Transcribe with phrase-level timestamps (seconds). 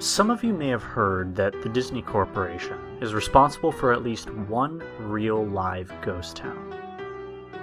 [0.00, 4.30] Some of you may have heard that the Disney Corporation is responsible for at least
[4.30, 6.72] one real live ghost town.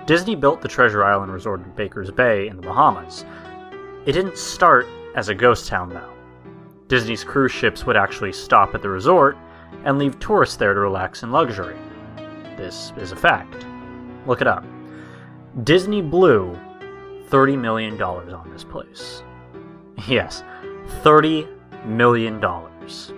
[0.05, 3.23] Disney built the Treasure Island Resort in Baker's Bay in the Bahamas.
[4.05, 4.85] It didn't start
[5.15, 6.11] as a ghost town, though.
[6.89, 9.37] Disney's cruise ships would actually stop at the resort
[9.85, 11.77] and leave tourists there to relax in luxury.
[12.57, 13.65] This is a fact.
[14.27, 14.65] Look it up.
[15.63, 16.59] Disney blew
[17.29, 19.23] $30 million on this place.
[20.05, 20.43] Yes,
[21.01, 21.54] $30
[21.87, 22.39] million.
[22.39, 23.13] dollars.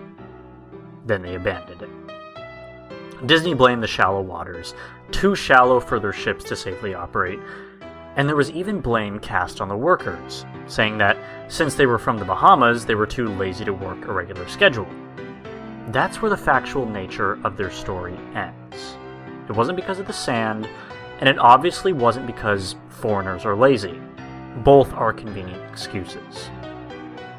[1.05, 3.27] Then they abandoned it.
[3.27, 4.75] Disney blamed the shallow waters,
[5.12, 7.39] too shallow for their ships to safely operate,
[8.16, 11.17] and there was even blame cast on the workers, saying that
[11.48, 14.88] since they were from the Bahamas, they were too lazy to work a regular schedule.
[15.89, 18.97] That's where the factual nature of their story ends.
[19.47, 20.67] It wasn't because of the sand,
[21.20, 23.99] and it obviously wasn't because foreigners are lazy.
[24.58, 26.50] Both are convenient excuses.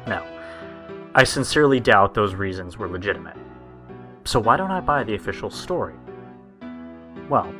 [0.07, 0.25] No,
[1.15, 3.35] I sincerely doubt those reasons were legitimate.
[4.25, 5.95] So why don't I buy the official story?
[7.29, 7.51] Well,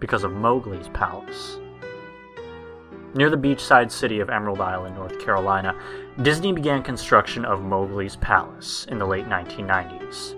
[0.00, 1.58] because of Mowgli's palace.
[3.14, 5.74] Near the beachside city of Emerald Island, North Carolina,
[6.22, 10.34] Disney began construction of Mowgli's Palace in the late 1990s.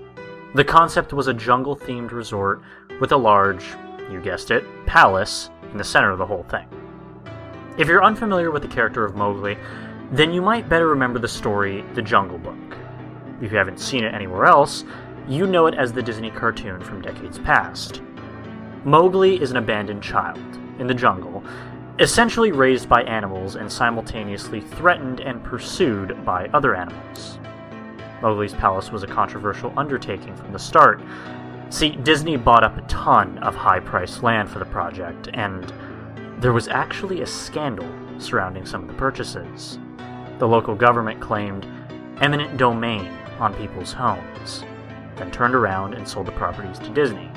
[0.55, 2.62] The concept was a jungle themed resort
[3.00, 3.64] with a large,
[4.11, 6.66] you guessed it, palace in the center of the whole thing.
[7.78, 9.56] If you're unfamiliar with the character of Mowgli,
[10.12, 12.77] then you might better remember the story The Jungle Book.
[13.41, 14.84] If you haven't seen it anywhere else,
[15.28, 18.03] you know it as the Disney cartoon from decades past.
[18.84, 20.41] Mowgli is an abandoned child
[20.78, 21.44] in the jungle,
[22.00, 27.38] essentially raised by animals and simultaneously threatened and pursued by other animals.
[28.20, 31.00] Mowgli's palace was a controversial undertaking from the start.
[31.69, 35.72] See, Disney bought up a ton of high priced land for the project, and
[36.41, 37.88] there was actually a scandal
[38.19, 39.78] surrounding some of the purchases.
[40.41, 41.66] The local government claimed
[42.22, 44.64] eminent domain on people's homes,
[45.16, 47.31] then turned around and sold the properties to Disney.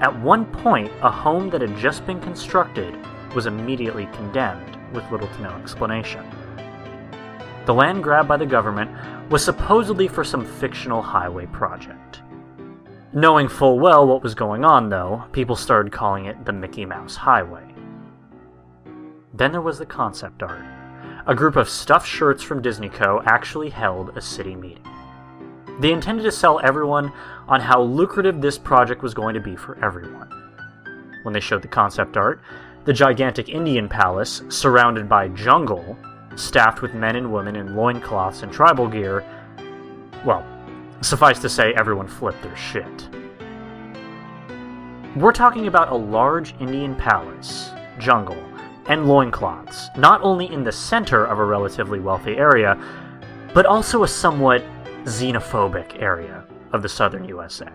[0.00, 2.96] At one point, a home that had just been constructed
[3.34, 6.24] was immediately condemned with little to no explanation.
[7.66, 8.92] The land grabbed by the government
[9.30, 12.22] was supposedly for some fictional highway project.
[13.12, 17.16] Knowing full well what was going on, though, people started calling it the Mickey Mouse
[17.16, 17.74] Highway.
[19.32, 20.83] Then there was the concept art.
[21.26, 23.22] A group of stuffed shirts from Disney Co.
[23.24, 24.84] actually held a city meeting.
[25.80, 27.14] They intended to sell everyone
[27.48, 30.28] on how lucrative this project was going to be for everyone.
[31.22, 32.42] When they showed the concept art,
[32.84, 35.96] the gigantic Indian palace, surrounded by jungle,
[36.36, 39.24] staffed with men and women in loincloths and tribal gear,
[40.26, 40.44] well,
[41.00, 43.08] suffice to say, everyone flipped their shit.
[45.16, 48.36] We're talking about a large Indian palace, jungle,
[48.86, 52.78] and loincloths, not only in the center of a relatively wealthy area,
[53.54, 54.64] but also a somewhat
[55.04, 57.68] xenophobic area of the southern USA.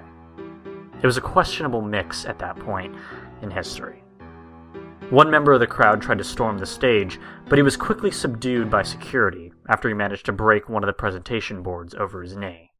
[1.01, 2.95] It was a questionable mix at that point
[3.41, 4.03] in history.
[5.09, 8.69] One member of the crowd tried to storm the stage, but he was quickly subdued
[8.69, 12.73] by security after he managed to break one of the presentation boards over his knee.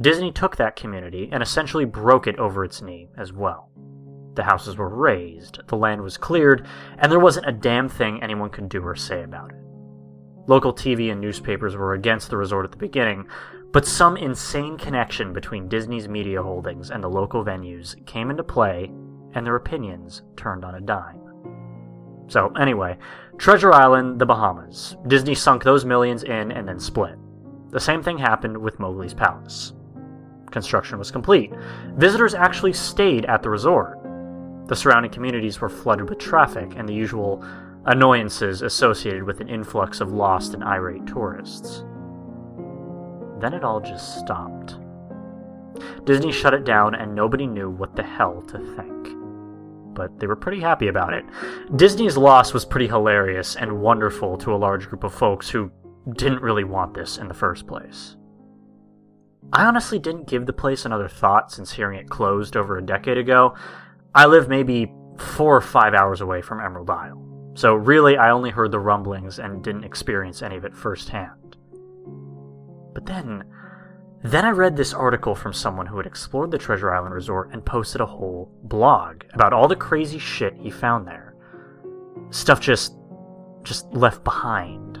[0.00, 3.70] Disney took that community and essentially broke it over its knee as well.
[4.34, 6.66] The houses were razed, the land was cleared,
[6.98, 9.58] and there wasn't a damn thing anyone could do or say about it.
[10.46, 13.26] Local TV and newspapers were against the resort at the beginning,
[13.72, 18.92] but some insane connection between Disney's media holdings and the local venues came into play,
[19.32, 21.20] and their opinions turned on a dime.
[22.28, 22.98] So, anyway,
[23.36, 24.96] Treasure Island, the Bahamas.
[25.06, 27.16] Disney sunk those millions in and then split.
[27.70, 29.72] The same thing happened with Mowgli's Palace.
[30.50, 31.52] Construction was complete.
[31.96, 33.98] Visitors actually stayed at the resort.
[34.66, 37.44] The surrounding communities were flooded with traffic and the usual
[37.86, 41.84] annoyances associated with an influx of lost and irate tourists.
[43.40, 44.78] Then it all just stopped.
[46.04, 49.24] Disney shut it down and nobody knew what the hell to think
[49.94, 51.24] but they were pretty happy about it.
[51.76, 55.70] Disney's loss was pretty hilarious and wonderful to a large group of folks who
[56.16, 58.16] didn't really want this in the first place.
[59.52, 63.18] I honestly didn't give the place another thought since hearing it closed over a decade
[63.18, 63.54] ago.
[64.14, 68.50] I live maybe four or five hours away from Emerald Isle, so really I only
[68.50, 71.56] heard the rumblings and didn't experience any of it firsthand.
[72.94, 73.44] But then,
[74.22, 77.64] then I read this article from someone who had explored the Treasure Island Resort and
[77.64, 81.34] posted a whole blog about all the crazy shit he found there.
[82.30, 82.94] Stuff just
[83.64, 84.98] just left behind.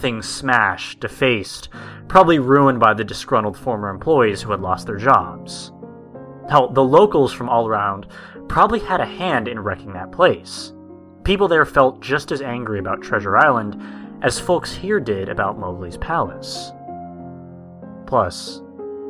[0.00, 1.68] Things smashed, defaced,
[2.08, 5.70] probably ruined by the disgruntled former employees who had lost their jobs.
[6.48, 8.06] Hell, the locals from all around
[8.48, 10.72] probably had a hand in wrecking that place.
[11.24, 13.80] People there felt just as angry about Treasure Island
[14.22, 16.72] as folks here did about Mowgli's palace.
[18.06, 18.62] Plus,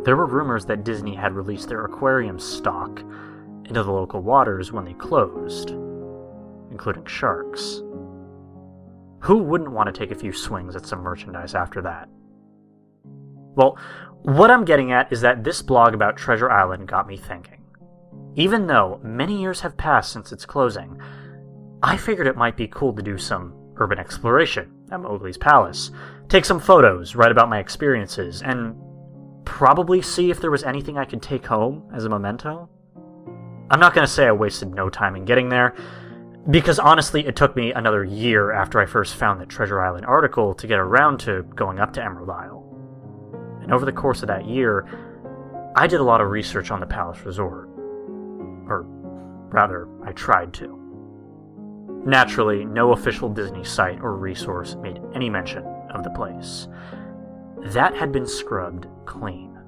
[0.04, 3.00] there were rumors that Disney had released their aquarium stock
[3.64, 5.70] into the local waters when they closed,
[6.70, 7.82] including sharks.
[9.20, 12.08] Who wouldn't want to take a few swings at some merchandise after that?
[13.56, 13.78] Well,
[14.22, 17.55] what I'm getting at is that this blog about Treasure Island got me thinking.
[18.36, 21.00] Even though many years have passed since its closing,
[21.82, 25.90] I figured it might be cool to do some urban exploration at Mowgli's Palace,
[26.28, 28.76] take some photos, write about my experiences, and
[29.46, 32.68] probably see if there was anything I could take home as a memento.
[33.70, 35.74] I'm not going to say I wasted no time in getting there,
[36.50, 40.54] because honestly, it took me another year after I first found the Treasure Island article
[40.54, 42.62] to get around to going up to Emerald Isle.
[43.62, 44.86] And over the course of that year,
[45.74, 47.65] I did a lot of research on the Palace Resort.
[48.66, 48.84] Or
[49.50, 50.82] rather, I tried to.
[52.04, 56.68] Naturally, no official Disney site or resource made any mention of the place.
[57.72, 59.58] That had been scrubbed clean.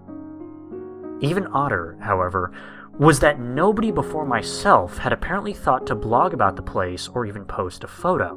[1.21, 2.53] Even odder, however,
[2.99, 7.45] was that nobody before myself had apparently thought to blog about the place or even
[7.45, 8.37] post a photo.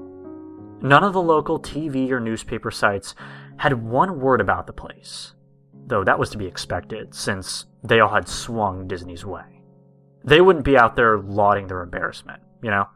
[0.82, 3.14] None of the local TV or newspaper sites
[3.58, 5.36] had one word about the place,
[5.86, 9.61] though that was to be expected since they all had swung Disney's way.
[10.24, 12.88] They wouldn't be out there lauding their embarrassment, you know?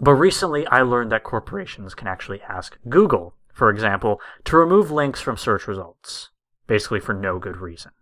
[0.00, 5.20] But recently, I learned that corporations can actually ask Google, for example, to remove links
[5.20, 6.30] from search results,
[6.66, 7.92] basically for no good reason.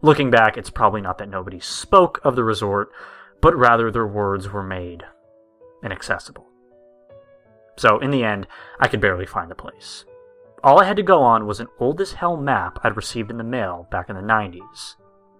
[0.00, 2.90] Looking back, it's probably not that nobody spoke of the resort,
[3.40, 5.04] but rather their words were made
[5.82, 6.46] inaccessible.
[7.76, 8.46] So, in the end,
[8.80, 10.04] I could barely find the place.
[10.62, 13.36] All I had to go on was an old as hell map I'd received in
[13.36, 14.94] the mail back in the 90s.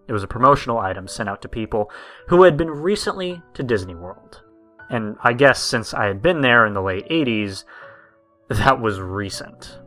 [0.06, 1.90] It was a promotional item sent out to people
[2.28, 4.42] who had been recently to Disney World.
[4.90, 7.64] And I guess since I had been there in the late 80s,
[8.48, 9.78] that was recent.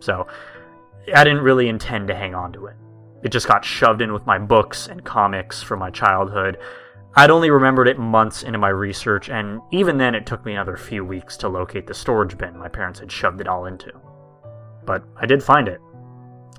[0.00, 0.26] So,
[1.14, 2.76] I didn't really intend to hang on to it.
[3.22, 6.58] It just got shoved in with my books and comics from my childhood.
[7.14, 10.76] I'd only remembered it months into my research, and even then it took me another
[10.76, 13.92] few weeks to locate the storage bin my parents had shoved it all into.
[14.86, 15.80] But I did find it.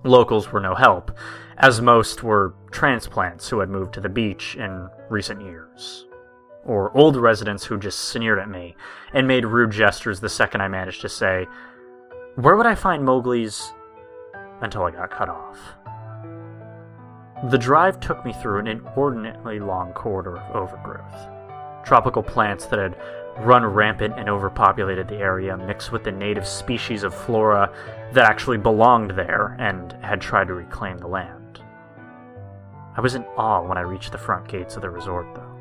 [0.04, 1.12] Locals were no help,
[1.58, 6.06] as most were transplants who had moved to the beach in recent years
[6.66, 8.76] or old residents who just sneered at me
[9.14, 11.48] and made rude gestures the second I managed to say,
[12.36, 13.74] Where would I find Mowgli's?
[14.62, 15.58] until I got cut off.
[17.50, 21.84] The drive took me through an inordinately long corridor of overgrowth.
[21.84, 22.96] Tropical plants that had
[23.40, 27.74] run rampant and overpopulated the area mixed with the native species of flora
[28.14, 31.41] that actually belonged there and had tried to reclaim the land.
[32.96, 35.52] I was in awe when I reached the front gates of the resort, though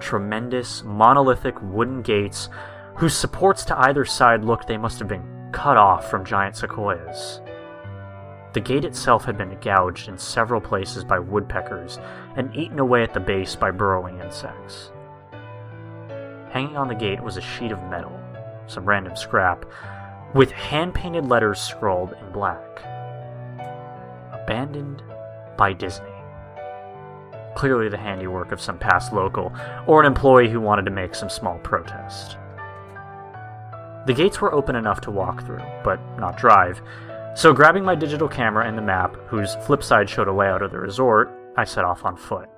[0.00, 2.48] tremendous, monolithic wooden gates
[2.96, 7.40] whose supports to either side looked they must have been cut off from giant sequoias.
[8.52, 11.98] The gate itself had been gouged in several places by woodpeckers
[12.36, 14.90] and eaten away at the base by burrowing insects.
[16.50, 18.18] Hanging on the gate was a sheet of metal,
[18.66, 19.64] some random scrap,
[20.34, 22.82] with hand painted letters scrawled in black.
[24.32, 25.02] Abandoned
[25.56, 26.09] by Disney
[27.54, 29.52] clearly the handiwork of some past local,
[29.86, 32.36] or an employee who wanted to make some small protest.
[34.06, 36.80] The gates were open enough to walk through, but not drive,
[37.34, 40.72] so grabbing my digital camera and the map, whose flip side showed a layout of
[40.72, 42.48] the resort, I set off on foot.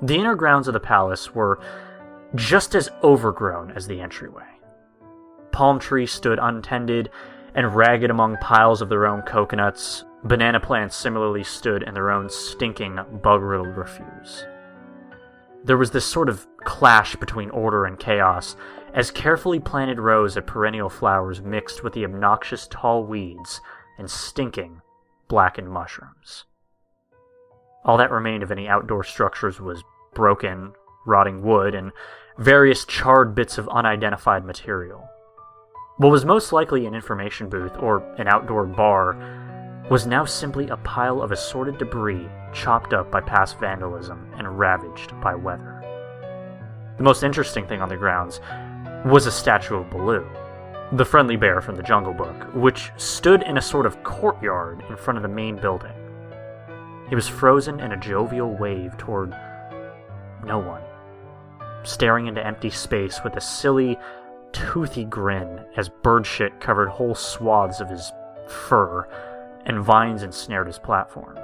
[0.00, 1.60] The inner grounds of the palace were
[2.34, 4.46] just as overgrown as the entryway.
[5.50, 7.10] Palm trees stood untended
[7.54, 12.28] and ragged among piles of their own coconuts, Banana plants similarly stood in their own
[12.28, 14.44] stinking, bug riddled refuse.
[15.64, 18.56] There was this sort of clash between order and chaos
[18.94, 23.60] as carefully planted rows of perennial flowers mixed with the obnoxious tall weeds
[23.96, 24.80] and stinking,
[25.28, 26.44] blackened mushrooms.
[27.84, 29.84] All that remained of any outdoor structures was
[30.14, 30.72] broken,
[31.06, 31.92] rotting wood, and
[32.38, 35.08] various charred bits of unidentified material.
[35.98, 39.16] What was most likely an information booth or an outdoor bar
[39.90, 45.18] was now simply a pile of assorted debris chopped up by past vandalism and ravaged
[45.20, 45.82] by weather.
[46.98, 48.40] The most interesting thing on the grounds
[49.06, 50.26] was a statue of Baloo,
[50.92, 54.96] the friendly bear from the Jungle Book, which stood in a sort of courtyard in
[54.96, 55.92] front of the main building.
[57.08, 59.30] He was frozen in a jovial wave toward
[60.44, 60.82] no one,
[61.82, 63.98] staring into empty space with a silly,
[64.52, 68.12] toothy grin as bird shit covered whole swaths of his
[68.48, 69.06] fur
[69.68, 71.38] and vines ensnared his platform.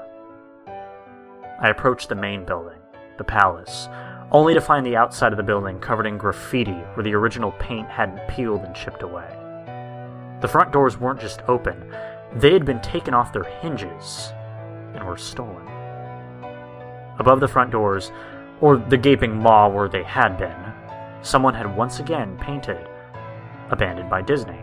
[1.60, 2.78] I approached the main building,
[3.16, 3.88] the palace,
[4.32, 7.88] only to find the outside of the building covered in graffiti where the original paint
[7.88, 9.28] hadn't peeled and chipped away.
[10.40, 11.94] The front doors weren't just open,
[12.36, 14.32] They had been taken off their hinges
[14.92, 15.68] and were stolen.
[17.20, 18.10] Above the front doors,
[18.60, 20.72] or the gaping maw where they had been,
[21.22, 22.88] someone had once again painted
[23.70, 24.60] Abandoned by Disney.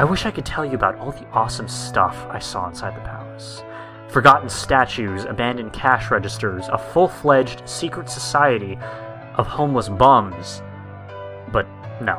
[0.00, 3.02] I wish I could tell you about all the awesome stuff I saw inside the
[3.02, 3.62] palace.
[4.08, 8.78] Forgotten statues, abandoned cash registers, a full fledged secret society
[9.34, 10.62] of homeless bums.
[11.52, 11.66] But
[12.00, 12.18] no.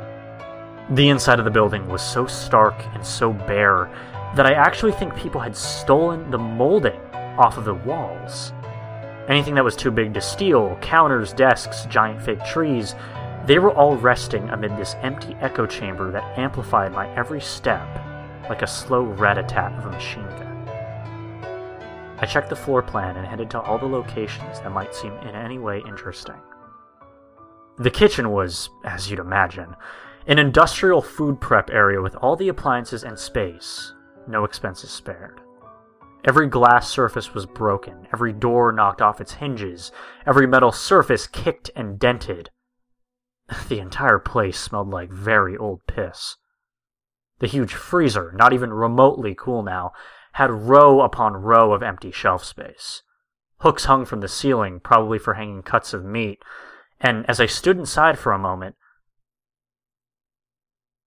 [0.92, 3.90] The inside of the building was so stark and so bare
[4.36, 8.54] that I actually think people had stolen the molding off of the walls.
[9.28, 12.94] Anything that was too big to steal counters, desks, giant fake trees
[13.46, 17.88] they were all resting amid this empty echo chamber that amplified my every step
[18.50, 20.52] like a slow rat-a-tat of a machine gun.
[22.20, 25.36] I checked the floor plan and headed to all the locations that might seem in
[25.36, 26.36] any way interesting.
[27.78, 29.76] The kitchen was, as you'd imagine,
[30.28, 33.94] an industrial food prep area with all the appliances and space,
[34.28, 35.42] no expenses spared.
[36.24, 39.92] Every glass surface was broken, every door knocked off its hinges,
[40.28, 42.52] every metal surface kicked and dented.
[43.68, 46.38] The entire place smelled like very old piss.
[47.40, 49.92] The huge freezer, not even remotely cool now,
[50.34, 53.04] had row upon row of empty shelf space.
[53.60, 56.42] Hooks hung from the ceiling, probably for hanging cuts of meat,
[57.00, 58.76] and as I stood inside for a moment,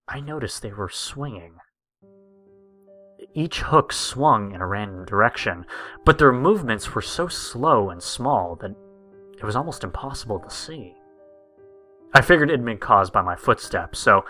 [0.07, 1.57] I noticed they were swinging.
[3.33, 5.65] Each hook swung in a random direction,
[6.03, 8.75] but their movements were so slow and small that
[9.37, 10.94] it was almost impossible to see.
[12.15, 14.23] I figured it'd been caused by my footsteps, so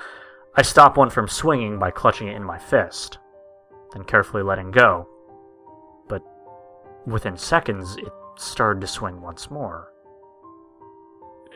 [0.55, 3.19] I stopped one from swinging by clutching it in my fist,
[3.93, 5.07] then carefully letting go.
[6.09, 6.23] But
[7.05, 9.91] within seconds, it started to swing once more.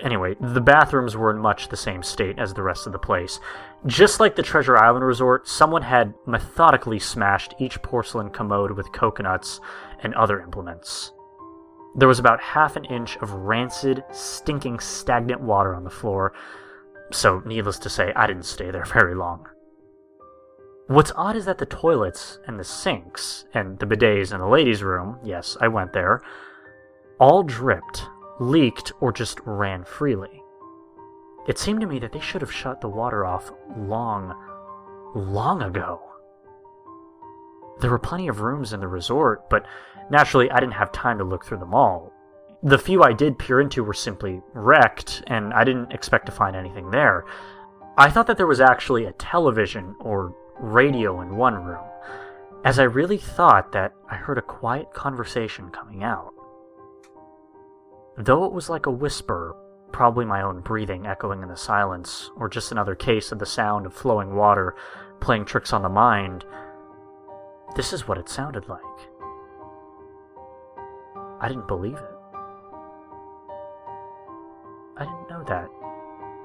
[0.04, 3.40] Anyway, the bathrooms were in much the same state as the rest of the place.
[3.88, 9.60] Just like the Treasure Island Resort, someone had methodically smashed each porcelain commode with coconuts
[10.04, 11.12] and other implements.
[11.96, 16.34] There was about half an inch of rancid, stinking, stagnant water on the floor,
[17.12, 19.48] so needless to say, I didn't stay there very long.
[20.88, 24.82] What's odd is that the toilets and the sinks, and the bidets in the ladies'
[24.82, 26.22] room, yes, I went there,
[27.20, 28.08] all dripped,
[28.40, 30.42] leaked, or just ran freely.
[31.48, 34.36] It seemed to me that they should have shut the water off long,
[35.16, 36.02] long ago.
[37.80, 39.66] There were plenty of rooms in the resort, but
[40.10, 42.12] Naturally, I didn't have time to look through them all.
[42.64, 46.56] The few I did peer into were simply wrecked, and I didn't expect to find
[46.56, 47.26] anything there.
[47.98, 51.84] I thought that there was actually a television or radio in one room,
[52.66, 56.34] as I really thought that I heard a quiet conversation coming out.
[58.18, 59.56] Though it was like a whisper,
[59.92, 63.86] probably my own breathing echoing in the silence, or just another case of the sound
[63.86, 64.76] of flowing water
[65.20, 66.46] playing tricks on the mind,
[67.76, 69.09] this is what it sounded like.
[71.42, 72.16] I didn't believe it.
[74.98, 75.70] I didn't know that.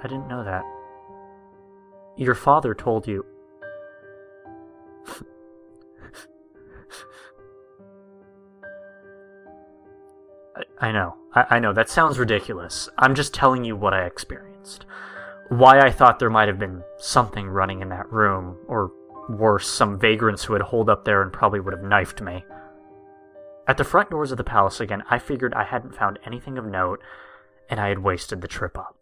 [0.01, 0.63] I didn't know that.
[2.17, 3.27] Your father told you.
[10.57, 11.17] I, I know.
[11.35, 11.73] I, I know.
[11.73, 12.89] That sounds ridiculous.
[12.97, 14.87] I'm just telling you what I experienced.
[15.49, 18.93] Why I thought there might have been something running in that room, or
[19.29, 22.45] worse, some vagrants who had holed up there and probably would have knifed me.
[23.67, 26.67] At the front doors of the palace again, I figured I hadn't found anything of
[26.67, 27.01] note,
[27.71, 28.99] and I had wasted the trip up.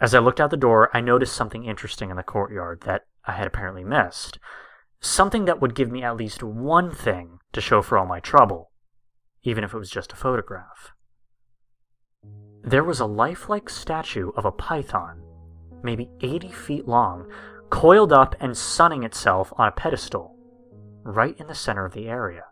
[0.00, 3.32] As I looked out the door, I noticed something interesting in the courtyard that I
[3.32, 4.38] had apparently missed.
[5.00, 8.70] Something that would give me at least one thing to show for all my trouble,
[9.42, 10.92] even if it was just a photograph.
[12.62, 15.22] There was a lifelike statue of a python,
[15.82, 17.30] maybe 80 feet long,
[17.70, 20.36] coiled up and sunning itself on a pedestal,
[21.02, 22.44] right in the center of the area.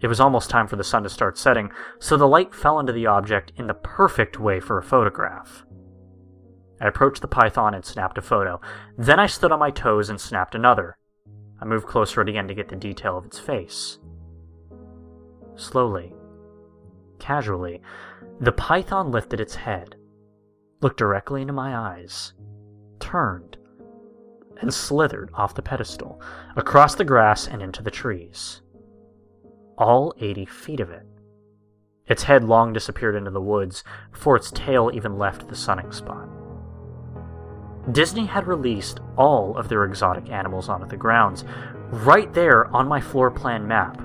[0.00, 2.92] It was almost time for the sun to start setting, so the light fell into
[2.92, 5.64] the object in the perfect way for a photograph.
[6.80, 8.60] I approached the python and snapped a photo.
[8.96, 10.96] Then I stood on my toes and snapped another.
[11.60, 13.98] I moved closer again to get the detail of its face.
[15.56, 16.14] Slowly,
[17.18, 17.82] casually,
[18.40, 19.96] the python lifted its head,
[20.80, 22.34] looked directly into my eyes,
[23.00, 23.56] turned,
[24.60, 26.22] and slithered off the pedestal,
[26.54, 28.62] across the grass and into the trees
[29.78, 31.06] all 80 feet of it.
[32.06, 36.28] Its head long disappeared into the woods before its tail even left the sunning spot.
[37.92, 41.44] Disney had released all of their exotic animals onto the grounds.
[41.90, 44.02] Right there on my floor plan map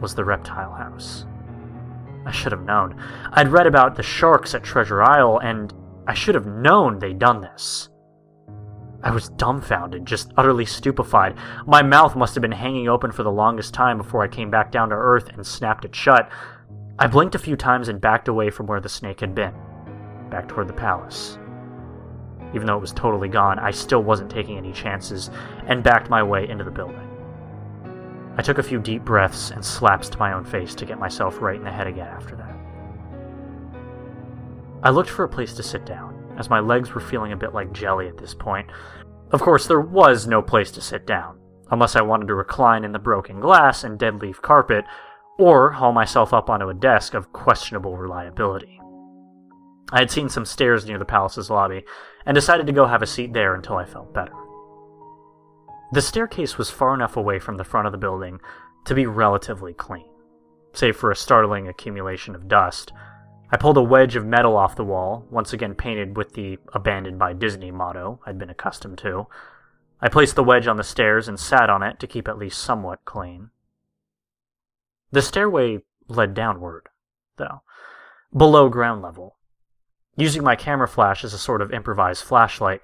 [0.00, 1.26] was the reptile house.
[2.24, 3.02] I should have known.
[3.32, 5.72] I'd read about the sharks at Treasure Isle, and
[6.06, 7.88] I should have known they'd done this.
[9.02, 11.36] I was dumbfounded, just utterly stupefied.
[11.66, 14.70] My mouth must have been hanging open for the longest time before I came back
[14.70, 16.30] down to earth and snapped it shut.
[16.98, 19.54] I blinked a few times and backed away from where the snake had been,
[20.28, 21.38] back toward the palace.
[22.54, 25.30] Even though it was totally gone, I still wasn't taking any chances
[25.66, 27.06] and backed my way into the building.
[28.36, 31.40] I took a few deep breaths and slaps to my own face to get myself
[31.40, 32.56] right in the head again after that.
[34.82, 36.09] I looked for a place to sit down,
[36.40, 38.68] as my legs were feeling a bit like jelly at this point.
[39.30, 41.38] Of course, there was no place to sit down,
[41.70, 44.86] unless I wanted to recline in the broken glass and dead leaf carpet,
[45.38, 48.80] or haul myself up onto a desk of questionable reliability.
[49.92, 51.84] I had seen some stairs near the palace's lobby,
[52.24, 54.32] and decided to go have a seat there until I felt better.
[55.92, 58.40] The staircase was far enough away from the front of the building
[58.86, 60.08] to be relatively clean,
[60.72, 62.92] save for a startling accumulation of dust.
[63.52, 67.18] I pulled a wedge of metal off the wall, once again painted with the abandoned
[67.18, 69.26] by Disney motto I'd been accustomed to.
[70.00, 72.62] I placed the wedge on the stairs and sat on it to keep at least
[72.62, 73.50] somewhat clean.
[75.10, 76.88] The stairway led downward,
[77.36, 77.62] though,
[78.34, 79.36] below ground level.
[80.16, 82.82] Using my camera flash as a sort of improvised flashlight,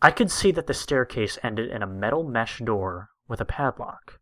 [0.00, 4.20] I could see that the staircase ended in a metal mesh door with a padlock.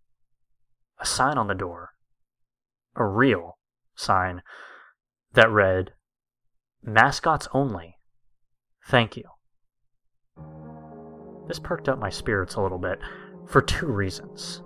[0.99, 1.91] A sign on the door.
[2.97, 3.59] A real
[3.95, 4.43] sign
[5.35, 5.93] that read,
[6.83, 7.99] Mascots only.
[8.87, 9.25] Thank you.
[11.47, 12.99] This perked up my spirits a little bit,
[13.47, 14.63] for two reasons.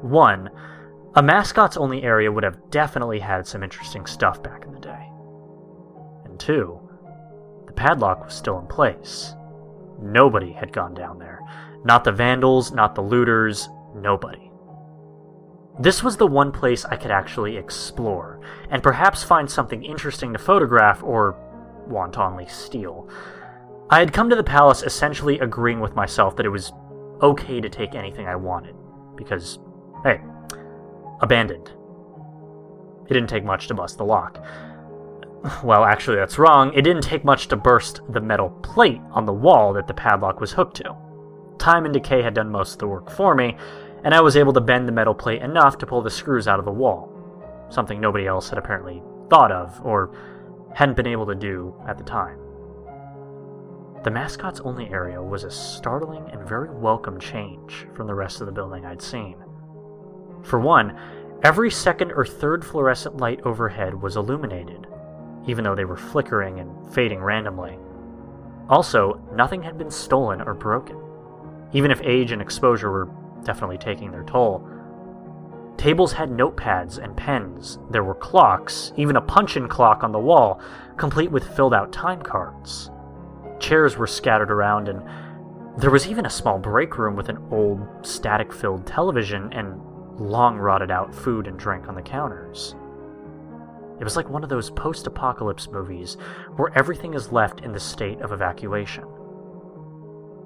[0.00, 0.50] One,
[1.14, 5.10] a mascots only area would have definitely had some interesting stuff back in the day.
[6.24, 6.80] And two,
[7.66, 9.34] the padlock was still in place.
[10.00, 11.40] Nobody had gone down there.
[11.84, 14.50] Not the vandals, not the looters, nobody.
[15.78, 18.40] This was the one place I could actually explore,
[18.70, 21.36] and perhaps find something interesting to photograph or
[21.88, 23.08] wantonly steal.
[23.90, 26.72] I had come to the palace essentially agreeing with myself that it was
[27.22, 28.76] okay to take anything I wanted,
[29.16, 29.58] because,
[30.04, 30.20] hey,
[31.20, 31.72] abandoned.
[33.08, 34.44] It didn't take much to bust the lock.
[35.62, 36.72] Well, actually, that's wrong.
[36.72, 40.40] It didn't take much to burst the metal plate on the wall that the padlock
[40.40, 40.96] was hooked to.
[41.58, 43.56] Time and decay had done most of the work for me,
[44.04, 46.58] and I was able to bend the metal plate enough to pull the screws out
[46.58, 47.10] of the wall,
[47.70, 50.14] something nobody else had apparently thought of or
[50.74, 52.38] hadn't been able to do at the time.
[54.04, 58.46] The mascot's only area was a startling and very welcome change from the rest of
[58.46, 59.36] the building I'd seen.
[60.42, 60.98] For one,
[61.42, 64.86] every second or third fluorescent light overhead was illuminated,
[65.46, 67.78] even though they were flickering and fading randomly.
[68.68, 70.98] Also, nothing had been stolen or broken,
[71.72, 73.08] even if age and exposure were
[73.44, 74.68] definitely taking their toll.
[75.76, 80.18] Tables had notepads and pens, there were clocks, even a punch in clock on the
[80.18, 80.60] wall,
[80.96, 82.90] complete with filled out time cards.
[83.58, 85.02] Chairs were scattered around, and
[85.76, 89.80] there was even a small break room with an old, static filled television and
[90.18, 92.76] long rotted out food and drink on the counters.
[94.00, 96.16] It was like one of those post apocalypse movies
[96.56, 99.04] where everything is left in the state of evacuation.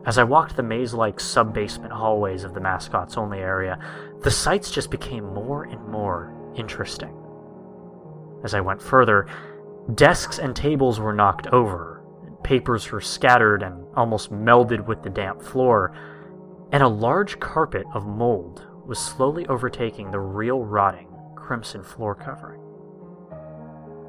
[0.06, 3.78] As I walked the maze like sub basement hallways of the mascots only area,
[4.22, 7.14] the sights just became more and more interesting.
[8.44, 9.26] As I went further,
[9.94, 12.02] desks and tables were knocked over,
[12.42, 15.94] papers were scattered and almost melded with the damp floor,
[16.72, 22.60] and a large carpet of mold was slowly overtaking the real rotting crimson floor covering.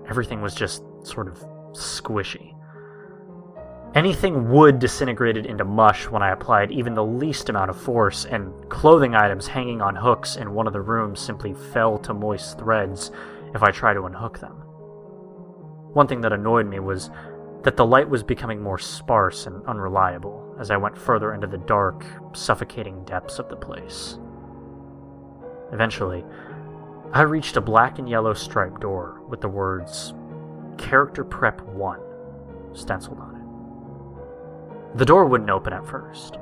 [0.09, 1.37] Everything was just sort of
[1.71, 2.55] squishy.
[3.95, 8.53] Anything wood disintegrated into mush when I applied even the least amount of force, and
[8.69, 13.11] clothing items hanging on hooks in one of the rooms simply fell to moist threads
[13.55, 14.51] if I tried to unhook them.
[15.93, 17.09] One thing that annoyed me was
[17.63, 21.57] that the light was becoming more sparse and unreliable as I went further into the
[21.57, 24.19] dark, suffocating depths of the place.
[25.73, 26.23] Eventually,
[27.11, 30.13] I reached a black and yellow striped door with the words
[30.77, 31.99] Character Prep 1
[32.73, 33.38] stenciled on it.
[34.95, 36.37] The door wouldn't open at first.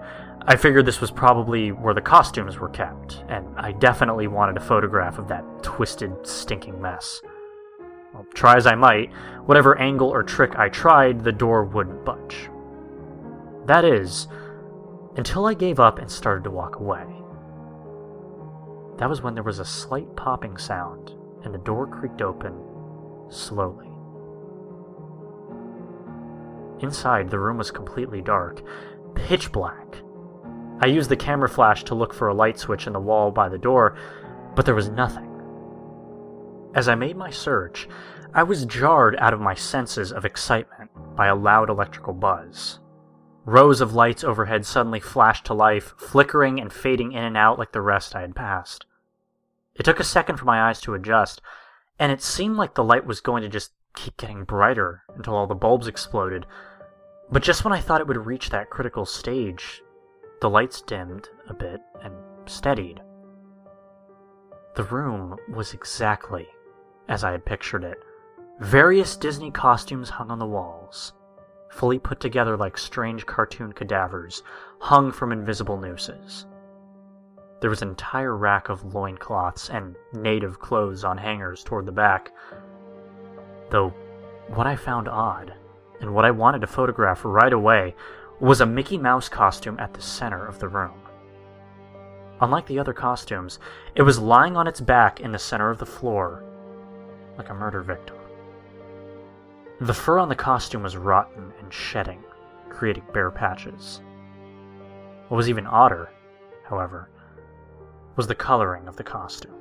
[0.50, 4.62] I figured this was probably where the costumes were kept, and I definitely wanted a
[4.62, 7.22] photograph of that twisted, stinking mess.
[8.14, 9.12] Well, try as I might,
[9.46, 12.50] whatever angle or trick I tried, the door wouldn't budge.
[13.66, 14.30] That is,
[15.18, 17.04] until I gave up and started to walk away.
[18.98, 21.12] That was when there was a slight popping sound,
[21.44, 22.54] and the door creaked open
[23.30, 23.87] slowly.
[26.80, 28.62] Inside, the room was completely dark,
[29.16, 29.98] pitch black.
[30.80, 33.50] I used the camera flash to look for a light switch in the wall by
[33.50, 33.98] the door,
[34.56, 35.26] but there was nothing.
[36.76, 37.88] As I made my search,
[38.34, 42.80] I was jarred out of my senses of excitement by a loud electrical buzz.
[43.46, 47.72] Rows of lights overhead suddenly flashed to life, flickering and fading in and out like
[47.72, 48.86] the rest I had passed.
[49.74, 51.42] It took a second for my eyes to adjust,
[51.98, 55.48] and it seemed like the light was going to just keep getting brighter until all
[55.48, 56.46] the bulbs exploded.
[57.32, 59.82] But just when I thought it would reach that critical stage,
[60.40, 63.02] the lights dimmed a bit and steadied.
[64.76, 66.48] The room was exactly
[67.10, 67.98] as I had pictured it.
[68.60, 71.14] Various Disney costumes hung on the walls,
[71.70, 74.44] fully put together like strange cartoon cadavers
[74.80, 76.46] hung from invisible nooses.
[77.60, 82.32] There was an entire rack of loincloths and native clothes on hangers toward the back.
[83.70, 83.90] Though,
[84.48, 85.54] what I found odd,
[86.00, 87.96] and what I wanted to photograph right away,
[88.40, 91.02] was a Mickey Mouse costume at the center of the room.
[92.40, 93.60] Unlike the other costumes,
[93.96, 96.44] it was lying on its back in the center of the floor,
[97.38, 98.16] like a murder victim.
[99.82, 102.24] The fur on the costume was rotten and shedding,
[102.70, 104.02] creating bare patches.
[105.28, 106.10] What was even odder,
[106.64, 107.10] however,
[108.16, 109.54] was the coloring of the costume.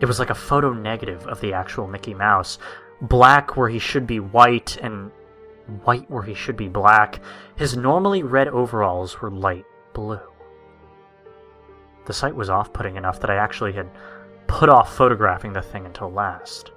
[0.00, 2.58] It was like a photo negative of the actual Mickey Mouse,
[3.00, 5.10] black where he should be white and
[5.84, 7.20] white where he should be black.
[7.56, 10.20] His normally red overalls were light blue.
[12.06, 13.90] The sight was off putting enough that I actually had
[14.46, 16.72] put off photographing the thing until last.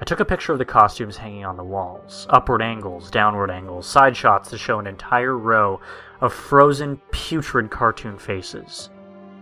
[0.00, 3.86] I took a picture of the costumes hanging on the walls, upward angles, downward angles,
[3.86, 5.80] side shots to show an entire row
[6.20, 8.88] of frozen, putrid cartoon faces,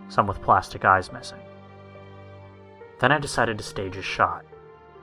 [0.09, 1.39] some with plastic eyes missing.
[2.99, 4.45] Then I decided to stage a shot,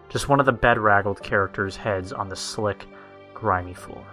[0.09, 2.87] just one of the bedraggled characters' heads on the slick,
[3.35, 4.07] grimy floor.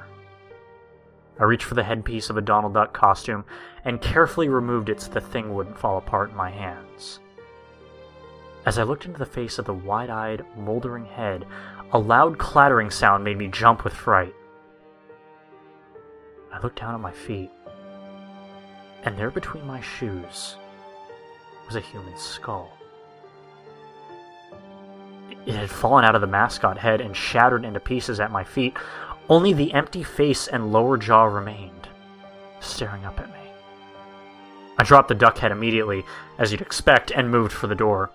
[1.40, 3.46] I reached for the headpiece of a Donald Duck costume
[3.86, 7.20] and carefully removed it so the thing wouldn't fall apart in my hands.
[8.66, 11.46] As I looked into the face of the wide eyed, moldering head,
[11.92, 14.34] a loud clattering sound made me jump with fright.
[16.52, 17.52] I looked down at my feet,
[19.04, 20.56] and there between my shoes
[21.66, 22.72] was a human skull.
[25.46, 28.78] It had fallen out of the mascot head and shattered into pieces at my feet.
[29.30, 31.88] Only the empty face and lower jaw remained,
[32.60, 33.40] staring up at me.
[34.78, 36.04] I dropped the duck head immediately,
[36.38, 38.10] as you'd expect, and moved for the door.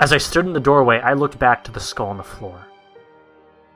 [0.00, 2.66] As I stood in the doorway, I looked back to the skull on the floor.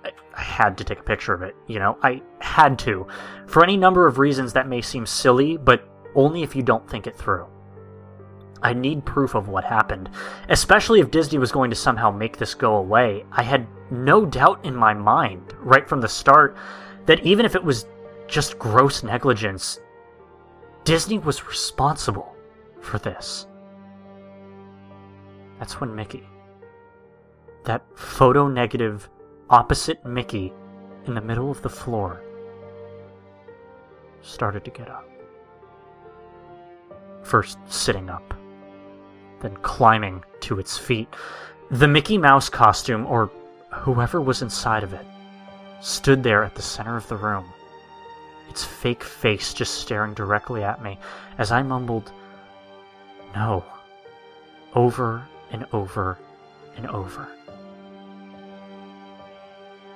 [0.05, 1.99] I, I had to take a picture of it, you know?
[2.03, 3.07] I had to.
[3.47, 7.07] For any number of reasons that may seem silly, but only if you don't think
[7.07, 7.47] it through.
[8.62, 10.11] I need proof of what happened,
[10.49, 13.25] especially if Disney was going to somehow make this go away.
[13.33, 16.57] I had no doubt in my mind, right from the start,
[17.07, 17.87] that even if it was
[18.27, 19.79] just gross negligence,
[20.85, 22.35] Disney was responsible
[22.81, 23.47] for this.
[25.59, 26.29] That's when Mickey,
[27.64, 29.09] that photo negative
[29.51, 30.53] opposite Mickey
[31.07, 32.23] in the middle of the floor,
[34.23, 35.09] started to get up.
[37.23, 38.35] First sitting up,
[39.47, 41.09] then climbing to its feet.
[41.71, 43.31] The Mickey Mouse costume, or
[43.71, 45.07] whoever was inside of it,
[45.81, 47.45] stood there at the center of the room,
[48.49, 50.99] its fake face just staring directly at me
[51.39, 52.11] as I mumbled,
[53.35, 53.65] No,
[54.75, 56.19] over and over
[56.77, 57.29] and over.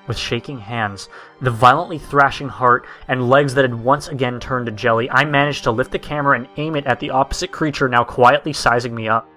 [0.07, 1.09] With shaking hands,
[1.41, 5.65] the violently thrashing heart, and legs that had once again turned to jelly, I managed
[5.65, 9.09] to lift the camera and aim it at the opposite creature now quietly sizing me
[9.09, 9.29] up.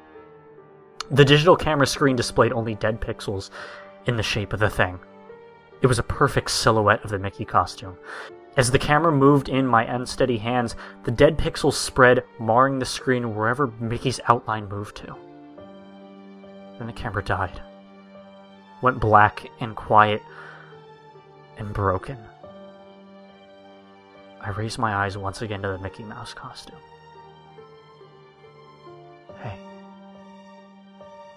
[1.14, 3.52] The digital camera screen displayed only dead pixels
[4.08, 5.00] in the shape of the thing.
[5.84, 7.98] It was a perfect silhouette of the Mickey costume.
[8.58, 13.36] As the camera moved in my unsteady hands, the dead pixels spread, marring the screen
[13.36, 15.16] wherever Mickey's outline moved to.
[16.80, 17.62] Then the camera died.
[18.82, 20.24] Went black and quiet
[21.58, 22.18] and broken.
[24.42, 26.80] I raised my eyes once again to the Mickey Mouse costume.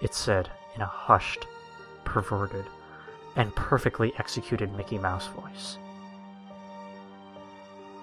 [0.01, 1.47] It said in a hushed,
[2.03, 2.65] perverted,
[3.35, 5.77] and perfectly executed Mickey Mouse voice.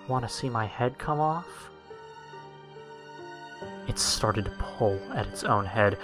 [0.09, 1.71] Want to see my head come off?
[3.89, 5.99] It started to pull at its own head,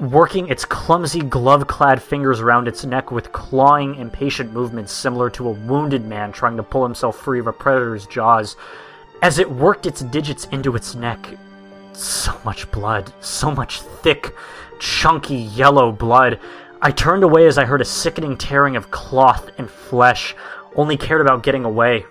[0.00, 5.48] working its clumsy glove clad fingers around its neck with clawing, impatient movements similar to
[5.48, 8.56] a wounded man trying to pull himself free of a predator's jaws.
[9.22, 11.38] As it worked its digits into its neck,
[11.96, 14.34] so much blood, so much thick,
[14.78, 16.40] chunky yellow blood.
[16.82, 20.34] I turned away as I heard a sickening tearing of cloth and flesh,
[20.76, 22.04] only cared about getting away.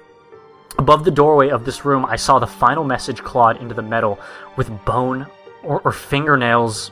[0.78, 4.20] Above the doorway of this room, I saw the final message clawed into the metal
[4.56, 5.28] with bone
[5.62, 6.92] or, or fingernails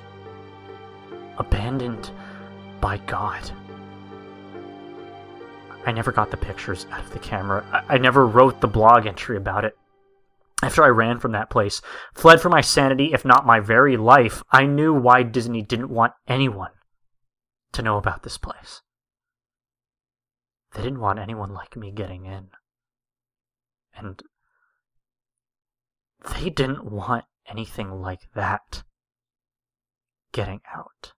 [1.37, 2.11] abandoned
[2.79, 3.51] by God.
[5.85, 7.65] I never got the pictures out of the camera.
[7.71, 9.75] I, I never wrote the blog entry about it.
[10.61, 11.81] After I ran from that place,
[12.13, 16.13] fled for my sanity, if not my very life, I knew why Disney didn't want
[16.27, 16.71] anyone
[17.71, 18.81] to know about this place.
[20.73, 22.49] They didn't want anyone like me getting in.
[23.95, 24.21] And
[26.33, 28.83] they didn't want anything like that
[30.31, 31.13] getting out.